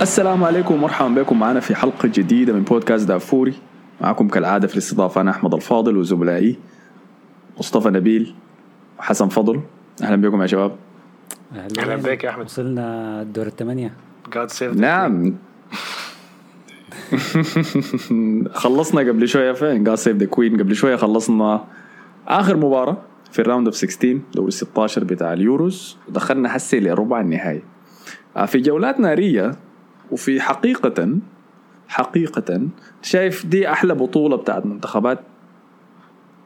[0.00, 1.38] السلام عليكم ومرحبا بكم.
[1.38, 3.54] معنا في حلقة جديدة من بودكاست دافوري.
[4.00, 6.58] معكم كالعادة في الاستضافة أنا أحمد الفاضل وزملائي
[7.58, 8.34] مصطفى نبيل
[8.98, 9.60] وحسن فضل.
[10.02, 10.76] أهلا بكم يا شباب.
[11.54, 11.96] أهلا.
[11.96, 12.44] بك يا أحمد.
[12.44, 13.92] وصلنا الدور الثمانية.
[14.30, 15.34] God save the نعم.
[18.62, 20.58] خلصنا قبل شوية فين God Save the Queen.
[20.60, 21.64] قبل شوية خلصنا
[22.28, 22.96] آخر مباراة
[23.32, 25.96] في ال round of 16 دوري 16 بتاع اليوروز.
[26.08, 27.62] ودخلنا حسي لربع النهائي.
[28.36, 29.67] آه، في جولات نارية
[30.10, 31.18] وفي حقيقة
[31.88, 32.60] حقيقة
[33.02, 35.18] شايف دي أحلى بطولة بتاعت منتخبات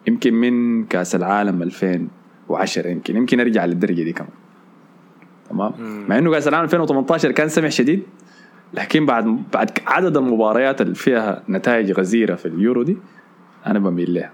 [0.08, 4.30] يمكن من كأس العالم 2010 يمكن يمكن أرجع للدرجة دي كمان.
[5.50, 5.72] تمام؟
[6.08, 8.02] مع إنه كأس العالم 2018 كان سمح شديد
[8.74, 12.96] لكن بعد بعد عدد المباريات اللي فيها نتائج غزيرة في اليورو دي
[13.66, 14.30] أنا بميل لها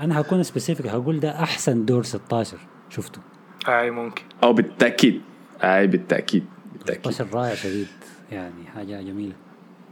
[0.00, 2.58] أنا هكون specific هقول ده أحسن دور 16
[2.88, 3.20] شفته.
[3.68, 4.22] أي ممكن.
[4.42, 5.20] أو بالتأكيد
[5.62, 7.12] أي بالتأكيد بالتأكيد.
[7.12, 7.86] 16 رائع شديد.
[8.32, 9.32] يعني حاجة جميلة.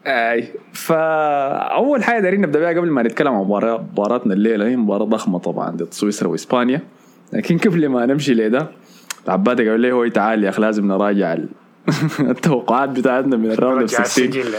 [0.06, 0.48] أي.
[0.72, 4.66] فأول حاجة دايرين نبدأ بها قبل ما نتكلم عن مباراة مباراتنا الليلة.
[4.66, 6.80] هي مباراة ضخمة طبعا ضد سويسرا وإسبانيا.
[7.32, 8.66] لكن قبل ما نمشي لده
[9.28, 11.48] عبادة قال لي هو تعال يا أخي لازم نراجع ال-
[12.30, 14.54] التوقعات بتاعتنا من ال round of رجع 16 السجل.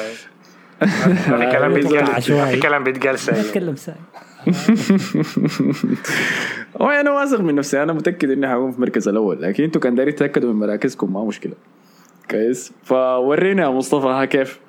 [0.82, 2.34] هذا كلام بيتقال.
[2.40, 3.96] هذا كلام بيتقال ساي أتكلم ساي
[6.82, 7.84] هو أنا واثق من نفسي.
[7.84, 9.42] أنا متأكد إني حكون في المركز الأول.
[9.42, 11.54] لكن أنتوا كان دايرين تتأكدوا من مراكزكم؟ ما مشكلة.
[12.32, 12.74] كويس.
[12.84, 14.60] فورينا يا مصطفى ها كيف؟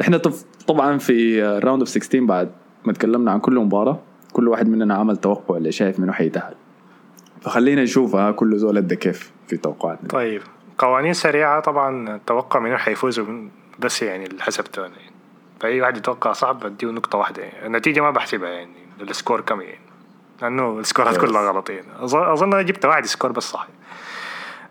[0.00, 0.20] إحنا
[0.66, 2.50] طبعا في round of 16 بعد
[2.84, 3.98] ما تكلمنا عن كل مباراة
[4.32, 6.54] كل واحد مننا عمل توقع اللي شايف منه حيتاهل
[7.42, 10.08] فخلينا نشوف ها كل زول ادى كيف في توقعاتنا.
[10.08, 10.42] طيب
[10.78, 13.48] قوانين سريعة طبعا أتوقع منو حيفوزوا من-
[13.78, 15.12] بس يعني الحسب تاني يعني
[15.60, 17.66] فأي واحد يتوقع صعب بديه نقطة واحدة يعني.
[17.66, 19.78] النتيجة ما بحسبها يعني ال score كم يعني؟
[20.42, 21.16] لأنه السكورات.
[21.16, 21.70] كلها غلط
[22.00, 23.68] أظن أظن أنا جبت واحد score بس صح.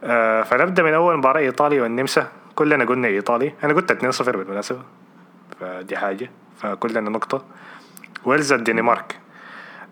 [0.04, 2.28] آه فنبدأ من أول مباراة إيطاليا والنمسا.
[2.60, 3.54] كلنا قلنا إيطالي.
[3.64, 4.80] أنا قلت 2-0 بالمناسبة.
[5.60, 6.32] فدي حاجة.
[6.58, 7.46] فكلنا نقطة.
[8.26, 9.20] ويلز الدنمارك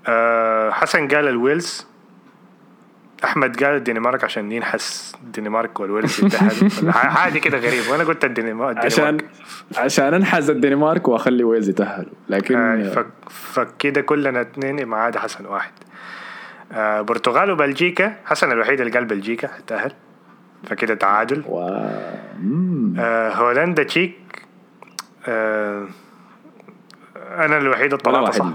[0.08, 1.88] آه حسن قال الويلز.
[3.24, 6.36] أحمد قال الدنمارك عشان ينحس الدنمارك والويلز
[7.16, 8.78] حاجة كده غريب وأنا قلت الدنمارك.
[8.78, 9.18] عشان
[9.78, 15.72] عشان انحس الدنمارك وأخلي ويلز يتاهلوا لكن آه فكده كلنا اثنين ما عدا حسن واحد.
[16.72, 18.16] آه برتغال وبلجيكا.
[18.26, 19.50] حسن الوحيد اللي قال بلجيكا.
[19.68, 19.92] تأهل
[20.64, 21.44] فكده تعادل.
[21.48, 21.60] و...
[23.00, 24.18] آه هولندا تشيك.
[25.28, 25.88] آه
[27.16, 28.36] أنا الوحيد اللي طلعت.
[28.36, 28.46] صح.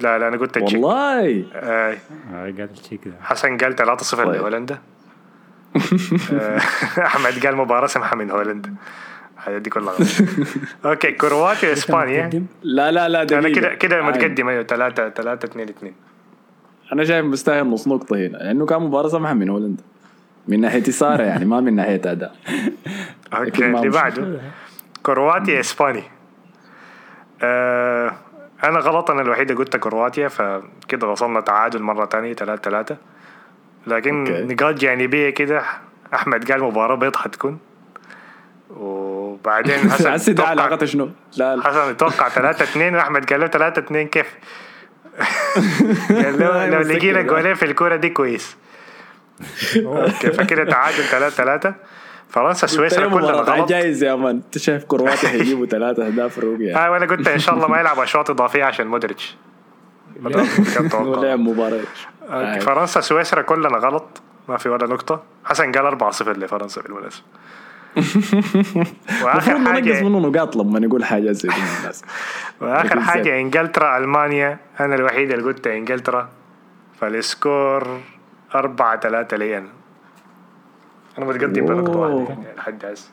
[0.00, 0.82] لا لا أنا قلت تشيك.
[0.82, 1.44] والله.
[1.54, 1.96] آه
[2.34, 2.68] آه، قال
[3.04, 4.28] كده حسن قال 3-0 طيب.
[4.28, 4.78] لهولندا.
[6.32, 6.58] آه،
[7.08, 8.74] أحمد قال مباراة سمحة من هولندا.
[9.36, 10.08] هذه دي كلها غلط.
[10.84, 13.54] okay كرواتيا واسبانيا متقدم؟ لا لا لا أنا دقيقة.
[13.60, 14.18] كده كده عادي.
[14.18, 15.92] متقدم أيوه 3 3 2 2
[16.92, 19.82] أنا شايف مستاهل نص نقطة هنا لأنه كان مباراة سمحة من هولندا.
[20.48, 22.36] من ناحية إثارة يعني ما من ناحية أداء
[23.34, 24.40] okay اللي بعده
[25.02, 26.02] كرواتيا اسبانيا
[27.42, 28.12] آه
[28.64, 32.96] أنا غلط أنا الوحيد اللي قلت كرواتيا فكده وصلنا تعادل مرة ثانية 3 3
[33.86, 34.24] لكن.
[34.48, 35.62] نقاط جانبية كده
[36.14, 37.58] أحمد قال مباراة بيض حتكون
[38.76, 43.46] وبعدين حسن حسي ده علاقته شنو؟ لا لا حسن يتوقع 3 2 واحمد قال له
[43.46, 44.34] 3 2 كيف؟
[46.24, 47.22] قال له لو لقينا.
[47.22, 48.56] جولين في الكورة دي كويس
[49.76, 51.74] أوكي فكده تعادل 3 3
[52.28, 56.86] فرنسا سويسرا كلها غلط جايز يا man أنت شايف كرواتيا هيجيبوا ثلاثة أهداف فروق يعني.
[56.86, 59.36] آه وأنا قلت إن شاء الله ما يلعب أشواط إضافية عشان مودريتش.
[61.36, 61.80] مباراة
[62.22, 62.58] okay، آه.
[62.58, 64.22] فرنسا سويسرا كلنا غلط.
[64.48, 65.22] ما في ولا نقطة.
[65.44, 67.22] حسن قال 4 0 لفرنسا بالمناسبة.
[69.24, 71.54] وآخر ننقص حاجة منه نقاط لما نقول حاجة زي دي
[72.60, 73.32] وآخر زين.
[73.34, 74.58] إنجلترا ألمانيا.
[74.80, 76.28] أنا الوحيد اللي قلت إنجلترا.
[77.00, 78.00] فال score
[78.54, 79.68] 4 3 لي أنا
[81.18, 82.14] أنا متقدم بنقطة أوه.
[82.14, 83.10] واحدة يعني لحد هسه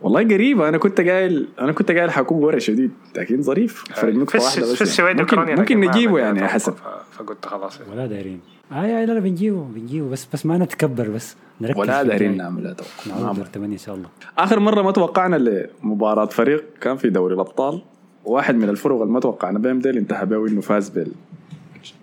[0.00, 0.68] والله قريبة.
[0.68, 3.84] أنا كنت قايل أنا كنت قايل حكون ورا شديد لكن ظريف.
[3.94, 5.20] فرق نقطة في واحدة بس في السويد يعني.
[5.22, 6.82] ممكن, اوكرانيا ممكن ما نجيبه يعني يا توقع، حسن ف-
[7.16, 7.92] فقلت خلاص يعني.
[7.92, 8.40] ولا دايرين
[8.72, 10.08] آه يا لا لا بنجيبه بنجيبه.
[10.10, 12.44] بس بس ما نتكبر بس نركز ولا في دايرين الجاي.
[12.44, 13.34] نعملها توقع نعود نعم.
[13.36, 14.08] دور ثمانية إن شاء الله.
[14.38, 15.36] آخر مرة ما توقعنا
[15.82, 17.82] لمباراة فريق كان في دوري الأبطال.
[18.24, 20.92] واحد من الفرق اللي ما توقعنا بهم ديل انتهى به إنه فاز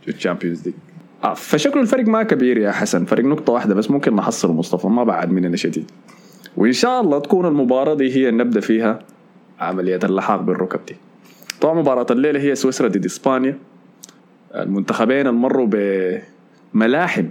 [0.06, 0.74] بال Champions League.
[1.24, 3.06] آه فشكله الفرق ما كبير يا حسن.
[3.06, 5.92] فرق نقطة واحدة بس ممكن نحصل مصطفى ما بعد مننا شديد
[6.58, 9.00] وإن شاء الله تكون المباراة دي هي نبدأ فيها
[9.60, 10.96] عملية اللحاق بالركب دي
[11.62, 13.58] طبعا مباراة الليلة هي سويسرا ضد إسبانيا.
[14.56, 15.68] المنتخبين المروا
[16.74, 17.26] بملاحم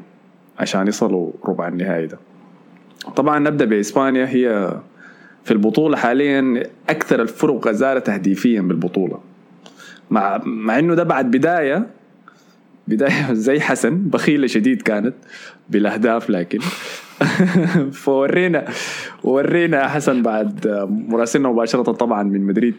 [0.58, 2.18] عشان يصلوا ربع النهائي ده.
[3.16, 4.74] طبعا نبدأ بإسبانيا هي
[5.44, 9.18] في البطولة حاليا أكثر الفرق غزارة تهديفيا بالبطولة.
[10.10, 11.86] مع مع إنه ده بعد بداية
[12.90, 15.14] بداية زي حسن بخيلة شديد كانت
[15.70, 16.58] بالأهداف لكن
[18.04, 18.64] فورينا
[19.24, 20.68] ورينا حسن بعد
[21.08, 22.74] مراسلنا مباشرة طبعا من مدريد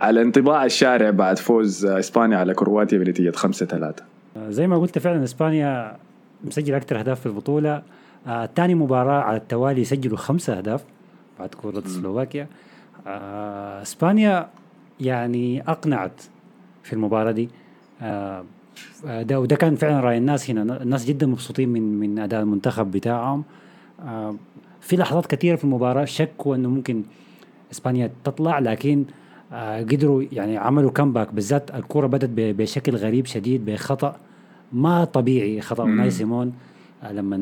[0.00, 4.04] على انطباع الشارع بعد فوز إسبانيا على كرواتيا بنتيجة 5 3
[4.48, 5.96] زي ما قلت فعلا إسبانيا
[6.44, 7.82] مسجل أكثر أهداف في البطولة.
[8.26, 10.84] آه ثاني مباراة على التوالي سجلوا خمسة أهداف
[11.38, 12.46] بعد كرة سلوفاكيا.
[13.06, 14.48] آه إسبانيا
[15.00, 16.22] يعني أقنعت
[16.84, 17.48] في المباراة دي.
[18.02, 18.44] آه
[19.04, 20.82] ده وده كان فعلا رأي الناس هنا.
[20.82, 23.44] الناس جدا مبسوطين من من أداء المنتخب بتاعهم.
[24.02, 24.34] آه
[24.80, 27.02] في لحظات كثيرة في المباراة شكوا إنه ممكن
[27.72, 29.04] إسبانيا تطلع لكن
[29.52, 34.16] آه قدروا يعني عملوا كمباك بالذات الكرة بدت بشكل غريب شديد بخطأ
[34.72, 35.84] ما طبيعي خطأ.
[35.84, 36.52] ناي سيمون
[37.02, 37.36] آه لما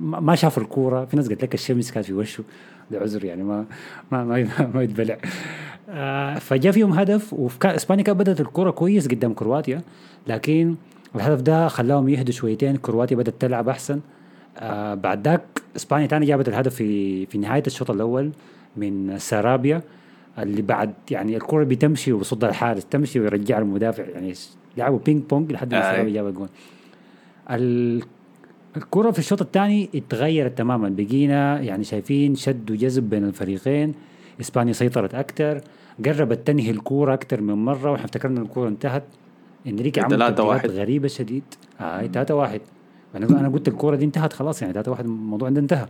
[0.00, 2.44] ما شاف الكورة في ناس قالت لك الشمس كانت في وشه.
[2.90, 3.64] ده عذر يعني ما
[4.12, 5.16] ما ما, ما يتبلع.
[6.40, 9.82] فجاء فيهم هدف واسبانيا كانت بدأت الكرة كويس قدام كرواتيا
[10.26, 10.74] لكن
[11.16, 14.00] الهدف ده خلاهم يهدوا شويتين كرواتيا بدأت تلعب أحسن.
[14.58, 15.42] آه بعد ذاك
[15.76, 18.30] إسبانيا تاني جابت الهدف في في نهاية الشوط الأول
[18.76, 19.82] من سارابيا
[20.38, 24.32] اللي بعد يعني الكرة بتمشي وبصد الحارس تمشي ويرجع المدافع يعني
[24.76, 25.82] لعبوا بينج بونج لحد ما.
[25.82, 26.48] سارابيا جاب الجون.
[27.50, 28.02] ال-
[28.76, 33.94] الكرة في الشوط الثاني اتغيرت تماما بقينا يعني شايفين شد وجذب بين الفريقين
[34.40, 35.60] إسبانيا سيطرت أكثر
[36.06, 39.02] قربت تنهي الكرة أكثر من مرة وإحنا افتكرنا الكرة انتهت.
[39.66, 40.34] إنريكي عمل تبديلات.
[40.70, 41.42] غريبة شديد.
[41.80, 42.60] آه 3 1
[43.16, 45.86] أنا أنا قلت الكرة دي انتهت خلاص يعني 3 1 الموضوع ده انتهى.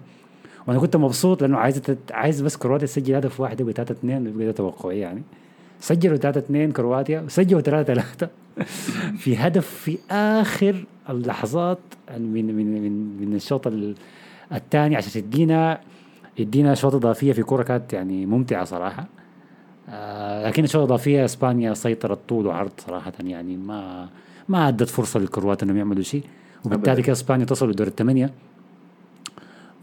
[0.66, 1.98] وأنا كنت مبسوط لأنه عايز تت...
[2.12, 5.22] عايز بس كرواتيا تسجل هدف واحد يبقى 3 2 يبقى ده توقعي يعني.
[5.80, 8.28] سجلوا 3 2 كرواتيا وسجلوا 3 3
[9.18, 11.78] في هدف في آخر اللحظات
[12.18, 13.94] من من من من الشوط ال-
[14.52, 15.80] الثاني عشان تدينا
[16.38, 19.06] يدينا شوط إضافية في كره كانت يعني ممتعة صراحة.
[19.88, 24.08] آه لكن الشوط الاضافيه إسبانيا سيطرت طول وعرض صراحة يعني ما
[24.48, 26.22] ما أدت فرصة للكروات إنهم يعملوا شيء.
[26.64, 27.02] وبالتالي.
[27.02, 28.31] كده اسبانيا تصل لدور الثمانية.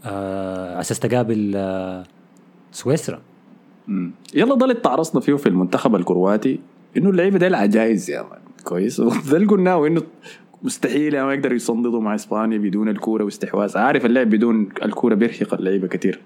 [0.04, 2.04] آه على أساس تقابل آه
[2.72, 3.20] سويسرا.
[3.88, 4.10] مم.
[4.34, 6.60] يلا ده اللي تعرصنا فيه في المنتخب الكرواتي.
[6.96, 8.40] إنه اللعيبة دي عجايز يا مان.
[8.64, 9.00] كويس.
[9.30, 10.02] ده اللي قلناه إنه
[10.62, 13.78] مستحيل ما يقدروا يصندوا مع إسبانيا بدون الكورة واستحواذ.
[13.78, 16.20] عارف اللعب بدون الكورة بيرهق اللعيبة كتير.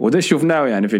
[0.00, 0.96] وده شفناه يعني في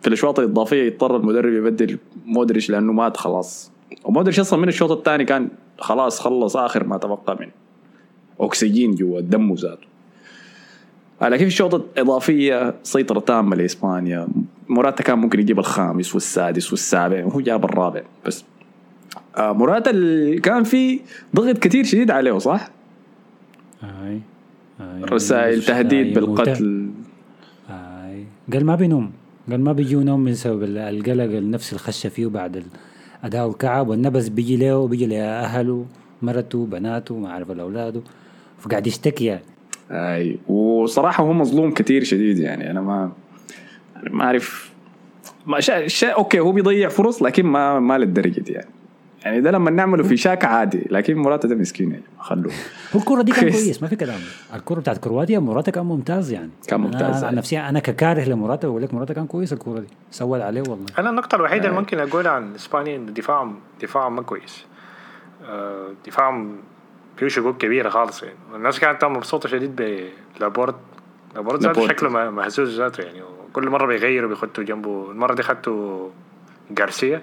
[0.00, 3.70] في الأشواط الإضافية يضطر المدرب يبدل مودريتش لأنه مات خلاص.
[4.04, 5.48] ومودريتش أصلا من الشوط الثاني كان
[5.78, 7.48] خلاص خلص آخر ما تبقى من
[8.40, 9.86] اكسجين جوا دمه ذاته.
[11.22, 14.28] لكن في الشوط الإضافية؟ سيطرة تامة لإسبانيا.
[14.68, 18.44] موراتا كان ممكن يجيب الخامس والسادس والسابع وهو جاب الرابع بس.
[19.36, 19.90] آه موراتا
[20.42, 21.00] كان في
[21.36, 22.70] ضغط كثير شديد عليه صح؟
[23.82, 24.20] آي
[24.80, 25.04] آي.
[25.04, 26.90] رسائل تهديد بالقتل.
[27.70, 28.24] آي.
[28.52, 29.12] قال ما بينوم.
[29.50, 32.62] قال ما بيجي نوم بسبب ال- القلق النفسي اللي خش فيه بعد
[33.22, 33.88] الاداء الكعب.
[33.88, 35.86] والنبس بيجي له وبيجي لأهله
[36.22, 38.00] مرته بناته ما عارف اولاده
[38.58, 39.42] فقاعد يشتكي يعني.
[39.90, 42.70] أي وصراحة هو مظلوم كثير شديد يعني.
[42.70, 43.12] أنا ما
[44.10, 44.72] ما أعرف.
[45.46, 45.86] ما شا...
[45.88, 46.08] شا...
[46.10, 48.68] okay هو بيضيع فرص لكن ما ما للدرجة دي يعني.
[49.28, 52.52] يعني ده لما نعمله في شاكا عادي لكن موراتا ده مسكين يعني خلوه.
[52.96, 53.82] هو الكرة دي كان كويس.
[53.82, 54.18] ما في كلام.
[54.54, 56.50] الكرة بتاعت كرواتيا موراتا كان ممتاز يعني.
[56.68, 57.38] كان ممتاز، أنا عن أي.
[57.38, 59.86] نفسي أنا ككاره لموراتا بقول لك موراتا كان كويس الكرة دي.
[60.10, 60.86] سوت عليه والله.
[60.98, 64.64] أنا النقطة الوحيدة اللي ممكن اقولها عن إسبانيا انه دفاعهم دفاعهم ما كويس.
[65.44, 66.56] آه، دفاعهم
[67.16, 68.34] فيه شقوق كبيرة خالص يعني.
[68.52, 69.76] والناس كانت مبسوطة شديد
[70.38, 70.74] بلابورت،
[71.34, 71.62] لابورت.
[71.62, 71.98] ذاته لابورت.
[71.98, 73.22] شكله مه- مهزوز ذاته يعني.
[73.22, 75.10] وكل مرة بيغيروا بيخطوا جنبه.
[75.10, 76.08] المرة دي خت
[76.70, 77.22] جارسيا.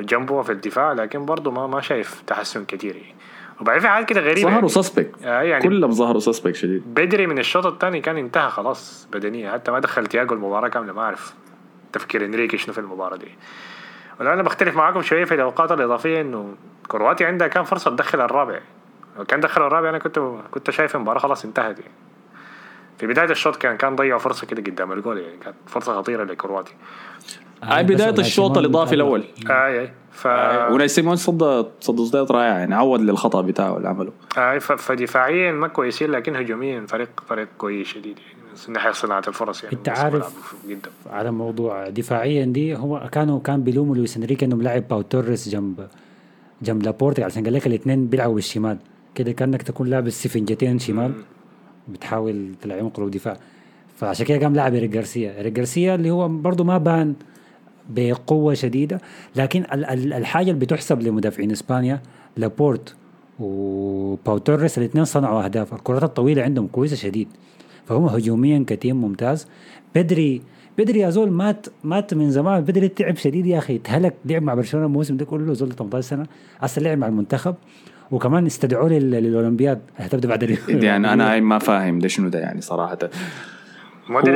[0.00, 3.14] جنبه في الدفاع لكن برضه ما ما شايف تحسن كتير يعني.
[3.60, 4.68] وبعدين في حاجات كده غريبة ظهروا يعني.
[4.68, 6.94] suspect آه، يعني كلهم ظهروا suspect شديد.
[6.94, 9.52] بدري من الشوط الثاني كان انتهى خلاص بدنيا.
[9.52, 11.34] حتى ما دخل تياجو المباراة كاملة ما أعرف
[11.92, 13.28] تفكير إنريكي شنو في المباراة دي.
[14.20, 16.54] ولو أنا بختلف معاكم شوية في الأوقات الإضافية إنه
[16.88, 18.60] كرواتيا عندها كان فرصة تدخل الرابع.
[19.18, 20.18] لو كان دخل الرابع أنا كنت
[20.50, 21.92] كنت شايف المباراة خلاص انتهت يعني.
[22.98, 26.74] في بداية الشوط كان كان ضيعوا فرصة كده قدام الجول يعني كانت فرصة خطيرة لكرواتيا.
[27.62, 28.92] هاي والله الشوط متألق.
[28.92, 29.24] الأول.
[29.50, 30.26] آي آي ف...
[30.72, 34.12] وناي سيمون صد صد صدات رائعة يعني عوض للخطأ بتاعه اللي عمله.
[34.60, 34.72] ف...
[34.72, 39.76] فدفاعيا ما كويسين لكن هجوميا فريق فريق كويس شديد يعني من ناحية صناعة الفرص يعني.
[39.82, 40.90] بس عارف- جدا.
[41.10, 45.88] على موضوع دفاعيا دي هو كانوا كان بيلوموا لويس إنريكي إنه ملاعب باو توريس جنب
[46.62, 48.78] جنب لابورتا عشان قال لك الاثنين بيلعبوا بالشمال.
[49.14, 51.12] كده كأنك تكون لابس سفنجتين شمال.
[51.88, 53.36] بتحاول تلعبهم قلوب دفاع.
[53.98, 55.36] فعشان كده قام لاعب إيريك جارسيا.
[55.36, 57.14] إيريك جارسيا اللي هو برضه ما بان
[57.90, 59.00] بقوة شديدة
[59.36, 62.00] لكن ال- ال- الحاجة اللي بتحسب لمدافعين إسبانيا
[62.36, 62.94] لابورت
[63.40, 65.74] وباو توريس الاثنين صنعوا أهداف.
[65.74, 67.28] الكرات الطويلة عندهم كويسة شديد
[67.86, 69.46] فهم هجوميا كتيم ممتاز.
[69.94, 70.42] بدري
[70.78, 72.60] بدري يا زول مات مات من زمان.
[72.60, 76.26] بدري تعب شديد يا أخي اتهلك لعب مع برشلونة الموسم ده كله زول 18 سنة
[76.60, 77.54] هسه لعب مع المنتخب.
[78.10, 82.60] وكمان استدعوه لل- للأولمبياد هتبدا بعد ال- يعني أنا ما فاهم ده شنو ده يعني
[82.60, 82.98] صراحة.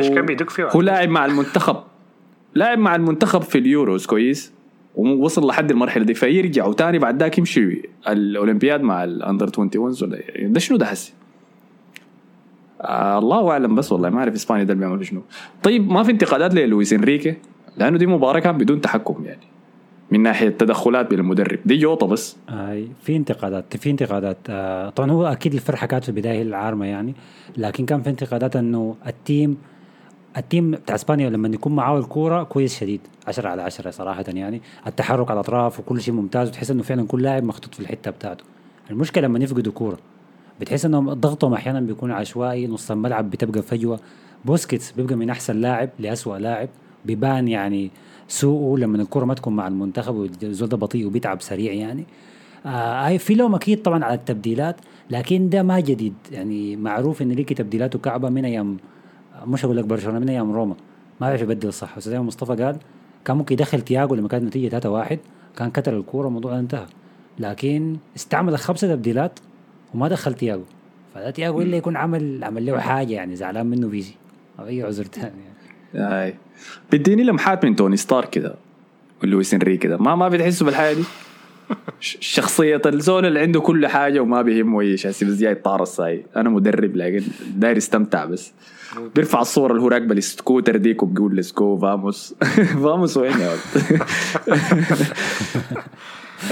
[0.09, 1.77] هو- كان بيدق فيه هو لاعب مع المنتخب
[2.55, 4.53] لاعب مع المنتخب في اليوروز كويس؟
[4.97, 10.47] ووصل لحد المرحلة دي فيرجع وتاني بعد ذاك يمشي الأولمبياد مع الاندر 21 ولا إيه؟
[10.47, 11.13] ده شنو ده حسي؟
[12.81, 15.23] آه الله أعلم بس والله ما أعرف اسبانيا ده بيعملوا شنو.
[15.63, 17.35] طيب ما في انتقادات للويس إنريكي؟
[17.77, 19.41] لأنه دي مباراة كان بدون تحكم يعني.
[20.13, 21.59] من ناحية تدخلات بين المدرب.
[21.65, 24.37] دي جوطه بس آه في انتقادات في انتقادات.
[24.49, 27.15] آه طبعا هو أكيد الفرحة كانت في البداية العارمة يعني
[27.57, 29.57] لكن كان في انتقادات إنه ال team
[30.37, 34.63] ال team بتاع إسبانيا لما يكون معاه الكورة كويس شديد 10 على 10 صراحة يعني.
[34.87, 38.45] التحرك على الأطراف وكل شيء ممتاز وتحس إنه فعلا كل لاعب مخطوط في الحتة بتاعته.
[38.91, 39.99] المشكلة لما يفقدوا كورة
[40.61, 44.01] بتحس انهم ضغطهم أحيانا بيكون عشوائي نص الملعب بتبقى فجوة.
[44.45, 46.69] بوسكيتس بيبقى من أحسن لاعب لاسوء لاعب
[47.05, 47.91] بيبان يعني
[48.33, 52.05] سوءه لما الكرة ما تكون مع المنتخب والزول ده بطيء وبيتعب سريع يعني.
[52.67, 54.77] آه في لوم أكيد طبعا على التبديلات
[55.11, 56.15] لكن ده ما جديد.
[56.31, 58.77] يعني معروف إن ليكي تبديلاته كعبه من أيام
[59.47, 60.75] مش أقول لك برشلونة من أيام روما.
[61.21, 62.77] ما بيعرف يبدل صح بس زي ما مصطفى قال
[63.25, 65.19] كان ممكن يدخل تياجو لما كانت النتيجه 3 1
[65.57, 66.87] كان كتر الكورة الموضوع انتهى.
[67.39, 69.39] لكن استعمل خمسة تبديلات
[69.95, 70.63] وما دخل تياجو
[71.15, 74.15] فده تياجو إلا يكون عمل عمل له حاجة يعني زعلان منه في زي
[74.59, 75.53] أو أي عذر ثاني يعني.
[75.95, 76.35] اي
[76.91, 78.55] بيديني لمحات من توني ستارك كده
[79.23, 81.05] ولويس انري كده ما ما بتحسوا بالحاجة دي.
[82.21, 85.11] شخصية الزول اللي عنده كل حاجة وما بيهمه أي شيء.
[85.11, 86.27] بس جاي يتطارص هاي.
[86.37, 88.53] أنا مدرب لكن داير يستمتع بس.
[89.15, 92.35] بيرفع الصورة اللي هو راكبة السكوتر ديك وبيقول let's go vamos.
[92.83, 94.03] vamos وين يا ولد؟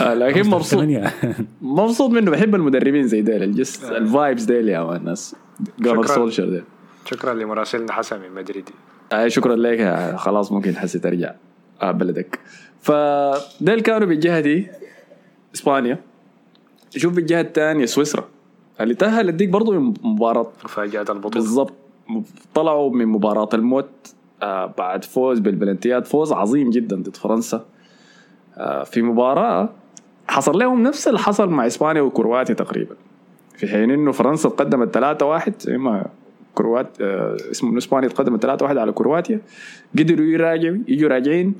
[0.00, 0.88] آه، لكن مبسوط.
[1.62, 2.30] مبسوط منه.
[2.30, 3.42] بحب المدربين زي ديل.
[3.42, 5.36] ال just ال vibes ديل يا الناس.
[6.04, 6.62] سولشر ديل.
[7.04, 8.70] شكرا لمراسلنا حسن من مدريد.
[9.12, 9.78] آه شكرا لك.
[9.78, 11.32] يا- خلاص ممكن حسي ترجع.
[11.82, 12.38] آه بلدك.
[12.80, 14.66] فديل كانوا بالجهة دي
[15.54, 15.98] إسبانيا.
[16.96, 18.24] شوف بالجهة الثانية سويسرا.
[18.80, 20.46] اللي تاهلت ديك برضه من مباراة.
[20.64, 21.34] مفاجأة البطولة.
[21.34, 21.72] بالضبط.
[22.54, 23.88] طلعوا من مباراة الموت.
[24.42, 27.64] آه بعد فوز بالبلنتيات فوز عظيم جدا ضد فرنسا.
[28.56, 29.68] آه في مباراة
[30.28, 32.94] حصل لهم نفس اللي حصل مع إسبانيا وكرواتيا تقريبا.
[33.56, 36.06] في حين إنه فرنسا تقدمت 3-1 زي ما
[36.54, 39.40] كروات آه اسمه إسبانيا تقدمت 3-1 على كرواتيا.
[39.98, 41.54] قدروا يراجعوا يجوا راجعين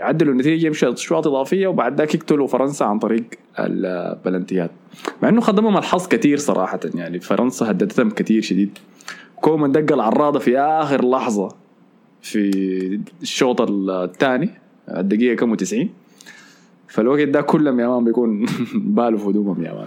[0.00, 3.24] عدلوا النتيجة اشواط إضافية وبعد ذاك يقتلوا فرنسا عن طريق
[3.58, 4.70] البلنتيات
[5.22, 8.78] مع إنه خدمهم الحظ كثير صراحة يعني فرنسا هددتهم كثير شديد.
[9.36, 11.48] كومان دق العراضه في آخر لحظة
[12.22, 14.50] في الشوط الثاني
[14.88, 15.88] الدقيقة كم 90
[16.88, 18.46] فالوقت ده كلهم يا man بيكون
[18.96, 19.86] باله في هدومهم يا man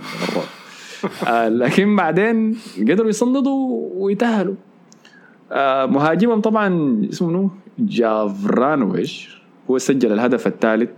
[1.27, 4.55] آه لكن بعدين قدروا يصمدوا ويتأهلوا.
[5.51, 9.41] آه مهاجمهم طبعا اسمه منو؟ جافرانوفيش
[9.71, 10.89] هو سجل الهدف الثالث.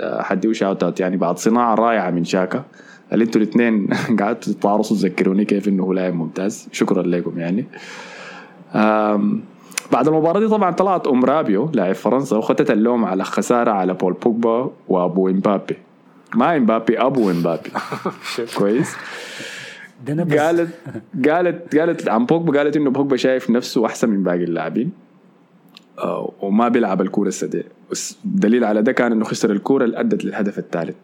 [0.00, 2.64] آه حديه shout out يعني بعد صناعة رائعة من شاكا.
[3.12, 3.88] اللي أنتوا الاثنين
[4.20, 6.68] قعدتوا تتعارصوا تذكروني كيف إنه هو لاعب ممتاز.
[6.72, 7.64] شكرا لكم يعني.
[9.92, 14.12] بعد المباراة دي طبعا طلعت أم رابيو لاعب فرنسا وخدت اللوم على خسارة على بول
[14.12, 15.76] بوجبا وأبو إمبابي.
[16.34, 17.70] ما إمبابي أبو إمبابي.
[18.58, 18.96] كويس.
[20.06, 20.38] ده أنا بس.
[20.38, 20.70] قالت
[21.28, 24.92] قالت قالت عن بوجبا قالت إنه بوجبا شايف نفسه أحسن من باقي اللاعبين.
[25.98, 30.24] آه، وما بيلعب الكورة السدية بس دليل على ده كان إنه خسر الكورة اللي أدت
[30.24, 30.96] للهدف الثالث.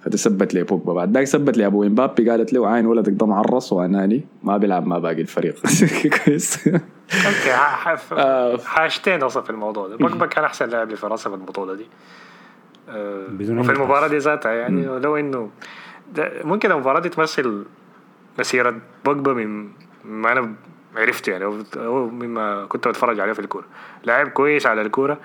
[0.00, 0.92] فده ثبت لي بوجبا.
[0.92, 4.24] بعد ذاك ثبت لي أبو إمبابي قالت له عين ولدك ده معرص وأناني.
[4.42, 5.54] ما بيلعب مع باقي الفريق.
[6.24, 6.68] كويس.
[6.68, 7.52] أوكي
[8.12, 8.56] آه.
[8.56, 9.96] حاجتين أصلا في الموضوع ده.
[9.96, 11.86] بوجبا كان أحسن لاعب لفرنسا في البطولة دي.
[12.88, 13.70] آه، نقاش.
[13.70, 15.50] المباراة دي ذاتها يعني ولو إنه
[16.44, 17.64] ممكن المباراه دي تمثل
[18.40, 19.68] مسيره بوجبا من
[20.04, 20.54] ما أنا
[20.96, 21.44] عرفته يعني.
[21.76, 23.64] هو- مما كنت بتفرج عليه في الكورة.
[24.04, 25.20] لاعب كويس على الكورة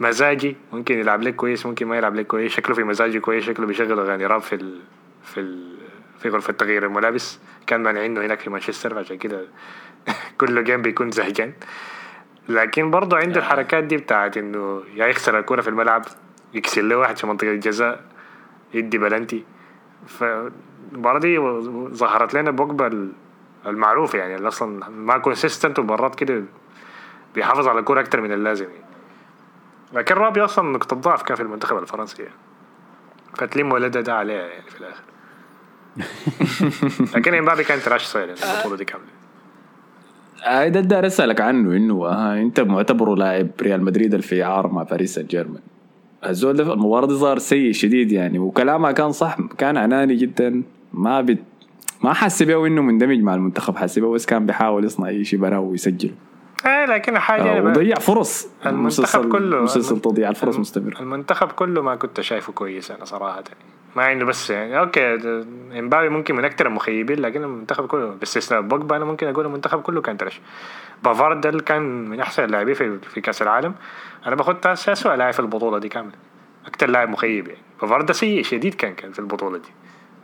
[0.00, 2.52] مزاجي ممكن يلعب لك كويس ممكن ما يلعب لك كويس.
[2.52, 4.80] شكله في مزاجه كويس شكله بيشغل أغاني راب في ال...
[5.24, 5.76] في ال...
[6.18, 7.38] في غرفة تغيير الملابس.
[7.66, 9.44] كان مانعينه هناك في مانشستر عشان كده
[10.40, 11.52] كل game بيكون زهجان.
[12.48, 16.04] لكن برضه عنده الحركات دي بتاعت إنه يا يخسر الكرة في الملعب
[16.54, 18.04] يكسر له واحد في منطقة الجزاء
[18.74, 19.44] يدي بلنتي.
[20.90, 21.38] فالمباراة دي
[21.96, 23.12] ظهرت لنا بوجبا ال-
[23.66, 26.42] المعروف يعني اللي أصلا ما consistent ومرات كده
[27.34, 28.84] بيحافظ على الكرة أكتر من اللازم يعني.
[29.92, 32.34] لكن رابي أصلا نقطة ضعف كان في المنتخب الفرنسي يعني.
[33.34, 35.02] فتلم ولده ده عليها يعني في الآخر.
[37.18, 39.06] لكن إمبابي كان trash as well البطولة دي كاملة.
[40.46, 44.66] آه ده داير أسألك عنه إنه آه أنت معتبره لاعب ريال مدريد اللي في إعارة
[44.72, 45.62] مع باريس سان جيرمان.
[46.26, 50.62] الزول ده المباراة دي ظهر سيء شديد يعني وكلامها كان صح كان أناني جدا.
[50.92, 51.38] ما بت
[52.04, 55.38] ما حس بيه إنه مندمج مع المنتخب حس بيه بس كان بيحاول يصنع أي شيء
[55.38, 56.10] براه ويسجل.
[56.66, 58.48] إيه لكن حاجة آه وضيع فرص.
[58.66, 60.96] المنتخب كله مسلسل تضييع الفرص الم- مستمر.
[61.00, 63.44] المنتخب كله ما كنت شايفه كويس أنا صراحة.
[63.96, 65.14] ما إنه بس يعني okay
[65.78, 70.00] إمبابي ممكن من أكثر المخيبين لكن المنتخب كله باستثناء بوجبا أنا ممكن أقول المنتخب كله
[70.00, 70.40] كان trash.
[71.04, 73.74] بافارد ده كان من أحسن اللاعبين في في كأس العالم.
[74.26, 76.12] أنا باخد تاس اسوء لاعب في البطولة دي كاملة.
[76.66, 77.60] أكثر لاعب مخيب يعني.
[77.82, 79.68] بافارد سيء شديد كان كان في البطولة دي.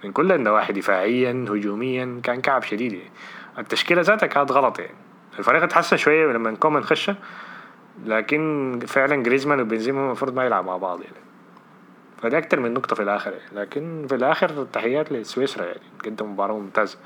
[0.05, 3.11] من كل النواحي دفاعيا هجوميا كان كعب شديد يعني.
[3.59, 4.95] التشكيلة ذاتها كانت غلط يعني.
[5.39, 7.11] الفريق اتحسن شوية لما كومان خش
[8.05, 11.17] لكن فعلا جريزمان وبنزيما المفروض ما يلعبوا مع بعض يعني.
[12.23, 13.45] فدي أكتر من نقطة في الآخر يعني.
[13.61, 15.81] لكن في الآخر تحيات لسويسرا يعني.
[16.05, 16.99] قدم مباراة ممتازة.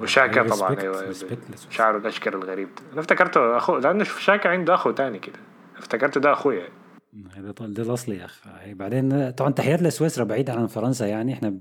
[0.00, 1.28] وشاكا respect- طبعا أيوه لسويسرا.
[1.70, 2.82] شعره الأشكر الغريب ده.
[2.92, 5.38] أنا افتكرته أخوه لأنه شاكا عنده أخو تاني كده.
[5.78, 6.72] افتكرته ده أخويا يعني.
[7.18, 8.50] ده ده الاصلي يا أخي.
[8.60, 11.32] هي بعدين طبعا تحيات لسويسرا بعيد عن فرنسا يعني.
[11.32, 11.54] إحنا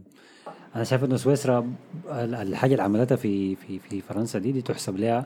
[0.76, 1.72] أنا شايف إنه سويسرا
[2.10, 5.24] ال- الحاجة اللي عملتها في في في فرنسا دي دي تحسب لها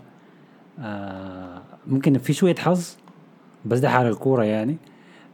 [0.80, 2.96] آه ممكن في شوية حظ
[3.66, 4.78] بس ده حال الكورة يعني.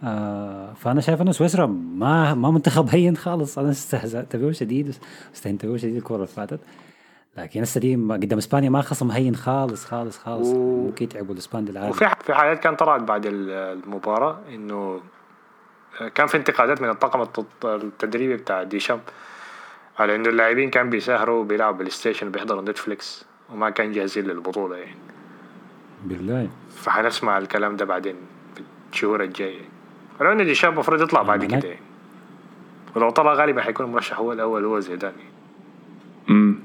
[0.04, 3.58] آه فأنا شايف إنه سويسرا ما ما منتخب هين خالص.
[3.60, 4.96] أنا استهزأت به شديد
[5.36, 6.60] استهنت به شديد الكورة اللي فاتت.
[7.38, 10.48] لكن هسه دي ما- قدام إسبانيا ما خصم هين خالص خالص خالص.
[10.48, 15.02] و- ممكن يتعبوا الإسبان للعالم وفي في حاجات كان طلعت بعد ال- المباراة إنه
[16.16, 19.02] كان في انتقادات من الطاقم الت- التدريبي بتاع ديشامب
[20.00, 24.96] على إنه اللاعبين كان بيسهروا بيلعبوا بلاي ستيشن بيحضروا نتفليكس وما كان جاهزين للبطولة يعني.
[26.06, 26.50] بالله.
[26.76, 28.16] فحنسمع الكلام ده بعدين
[28.56, 28.62] في
[28.94, 29.62] الشهور الجاية.
[30.20, 31.80] ولو إن ديشامب المفروض يطلع بعد كده يعني.
[32.96, 35.14] ولو طلع غالبا حيكون المرشح هو الأول هو زيدان.
[36.30, 36.57] امم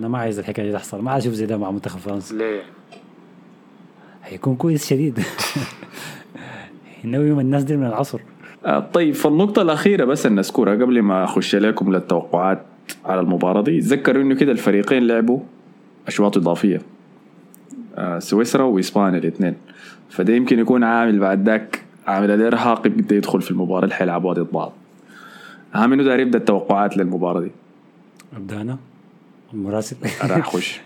[0.00, 2.34] أنا ما عايز الحكاية دي تحصل ما عايز أشوف زي ده مع منتخب فرنسا.
[2.34, 2.62] ليه؟
[4.24, 5.20] هيكون كويس شديد.
[7.04, 8.20] ناوي يوم الناس دي من العصر.
[8.66, 12.62] آه، طيب فالنقطة الأخيرة بس أن نذكرها قبل ما أخش لكم للتوقعات
[13.04, 15.40] على المباراة دي تذكروا إنه كده الفريقين لعبوا
[16.06, 16.80] أشواط إضافية.
[17.96, 19.54] آه، سويسرا وإسبانيا الاثنين.
[20.10, 24.52] فده يمكن يكون عامل بعد ذاك عامل الإرهاق بده يدخل في المباراة اللي حيلعبوها ضد
[24.52, 24.72] بعض
[25.74, 27.50] أهم إنه داير يبدأ التوقعات للمباراة دي؟
[28.36, 28.78] ابدا أنا
[29.54, 29.96] المراسل.
[30.24, 30.80] أنا راح أخش.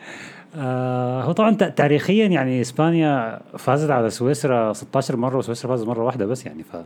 [0.57, 6.27] آه هو طبعا تاريخيا يعني إسبانيا فازت على سويسرا 16 مرة وسويسرا فازت مرة واحدة
[6.27, 6.77] بس يعني ف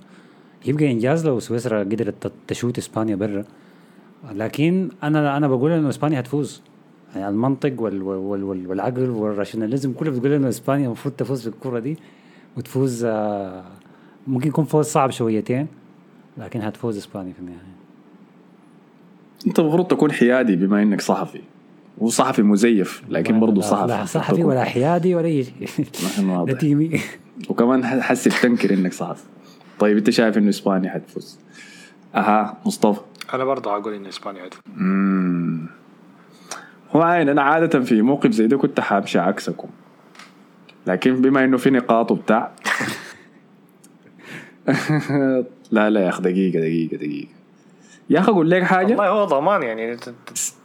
[0.66, 3.44] يبقى إنجاز لو سويسرا قدرت تشوت إسبانيا برا.
[4.32, 6.62] لكن أنا أنا بقول إنه إسبانيا هتفوز.
[7.16, 11.48] يعني المنطق وال وال وال والعقل وال rationalism كله بتقول إنه إسبانيا المفروض تفوز في
[11.48, 11.96] الكره دي
[12.56, 13.64] وتفوز آه
[14.26, 15.66] ممكن يكون فوز صعب شويتين
[16.38, 17.58] لكن هتفوز إسبانيا في النهاية.
[19.46, 21.40] أنت المفروض تكون حيادي بما إنك صحفي.
[21.98, 23.88] وصحفي مزيف لكن برضه صحفي.
[23.88, 27.00] لا صحفي ولا حيادي ولا اي شيء نحن ده واضح team ي
[27.48, 29.22] وكمان حسيت تنكر إنك صحفي.
[29.78, 31.38] طيب أنت شايف إنه اسبانيا حتفوز؟
[32.14, 33.00] أها مصطفى.
[33.34, 35.66] أنا برضه هقول إن إسبانيا هتفوز مم.
[36.90, 39.68] هو عين أنا عادة في موقف زي ده كنت حامشي عكسكم.
[40.86, 42.52] لكن بما إنه في نقاط وبتاع.
[45.70, 47.28] لا لا يا اخ دقيقة دقيقة دقيقة.
[48.10, 49.96] يا أخي أقول لك حاجة؟ والله هو ضمان يعني.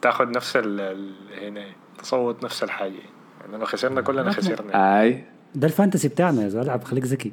[0.04, 1.12] تاخد نفس ال
[1.42, 1.66] هنا
[1.98, 2.94] تصوت نفس الحاجة.
[3.42, 5.02] يعني لو خسرنا كلنا خسرنا.
[5.02, 5.24] أي.
[5.56, 6.64] ده ال fantasy بتاعنا يا زول.
[6.64, 7.32] العب خليك ذكي.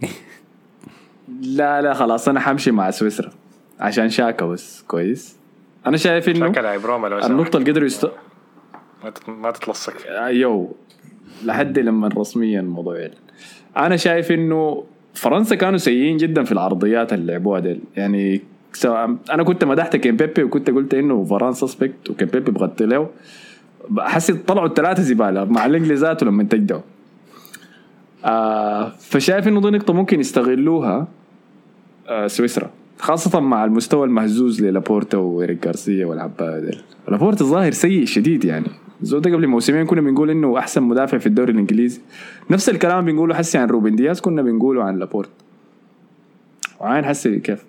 [1.41, 3.31] لا لا خلاص أنا حمشي مع سويسرا.
[3.81, 4.83] عشان شاكا بس.
[4.89, 5.37] كويس.
[5.87, 7.31] أنا شايف إنه شكل لاعب روما لو سمحت.
[7.31, 8.11] النقطة اللي قدروا يست...
[9.05, 10.29] ما تت- ما تتلصق فيها.
[10.29, 10.77] you.
[11.45, 13.15] لحد لما رسميا الموضوع يعلن
[13.77, 17.81] أنا شايف إنه فرنسا كانوا سيئين جدا في العرضيات اللي لعبوها ديل.
[17.97, 23.09] يعني سواء أنا كنت مدحت كيمبيبي وكنت قلت إنه فران suspect وكيمبيبي بغطي له
[23.99, 26.81] حسيت طلعوا الثلاثه زبالة مع الانجليزات ولما تجدوا
[28.25, 31.09] آه فشايف إنه دي نقطة ممكن يستغلوها
[32.09, 32.71] آه سويسرا.
[32.99, 38.67] خاصة مع المستوى المهزوز للابورتا وإيريك غارسيا والعباية ديل لابورتا ظاهر سيء شديد يعني.
[39.03, 42.01] زود قبل موسمين كنا بنقول إنه أحسن مدافع في الدوري الإنجليزي.
[42.51, 45.31] نفس الكلام بنقوله حسي عن روبن دياز كنا بنقوله عن لابورت
[46.81, 47.65] وعين حسي كيف؟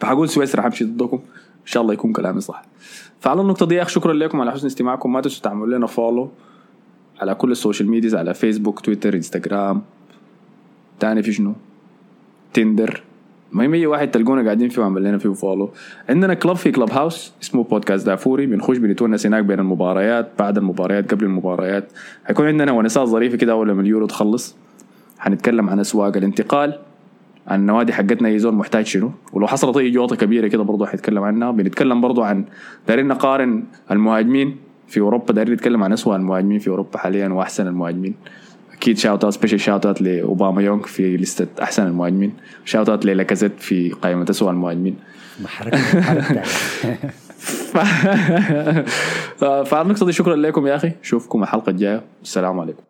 [0.00, 1.16] فحقول سويسرا حمشي ضدكم.
[1.62, 2.62] إن شاء الله يكون كلامي صح.
[3.20, 5.12] فعلى النقطة دي يا شكرا لكم على حسن استماعكم.
[5.12, 6.30] ما تنسوا تعملوا لنا follow
[7.20, 9.82] على كل ال social medias على فيسبوك تويتر انستغرام
[11.00, 11.54] تاني في شنو؟
[12.52, 13.02] Tinder
[13.52, 15.70] المهم اي واحد تلقونا قاعدين فيه وعمل لنا فيه follow
[16.08, 18.46] عندنا club في Clubhouse اسمه بودكاست دافوري.
[18.46, 21.92] بنخش بنتونس هناك بين المباريات بعد المباريات قبل المباريات.
[22.24, 24.56] حيكون عندنا ونسات ظريفة كده أول لما اليورو تخلص.
[25.18, 26.78] حنتكلم عن أسواق الانتقال.
[27.50, 31.50] النوادي حقتنا اي زول محتاج شنو؟ ولو حصلت اي جوطة كبيرة كده برضه حنتكلم عنها.
[31.50, 32.44] بنتكلم برضه عن
[32.88, 34.56] دايرين نقارن المهاجمين
[34.88, 35.32] في أوروبا.
[35.32, 38.14] دايرين نتكلم عن اسوء المهاجمين في أوروبا حاليا وأحسن المهاجمين.
[38.72, 42.32] أكيد shout out special shout out لأوباميانغ في لستة أحسن المهاجمين.
[42.64, 44.96] shout out للاكازيت في قائمة اسوء المهاجمين.
[45.44, 45.74] محرك
[49.66, 50.92] فعلى النقطة دي شكرا لكم يا أخي.
[51.02, 52.02] اشوفكم الحلقة الجاية.
[52.20, 52.82] والسلام عليكم.